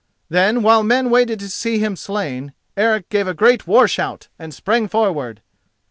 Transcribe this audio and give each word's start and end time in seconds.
Then, 0.29 0.63
while 0.63 0.81
men 0.81 1.11
waited 1.11 1.37
to 1.41 1.47
see 1.47 1.77
him 1.77 1.95
slain, 1.95 2.53
Eric 2.75 3.07
gave 3.09 3.27
a 3.27 3.35
great 3.35 3.67
war 3.67 3.87
shout 3.87 4.29
and 4.39 4.51
sprang 4.51 4.87
forward. 4.87 5.43